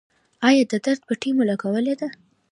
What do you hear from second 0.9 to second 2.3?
پټۍ مو لګولې ده؟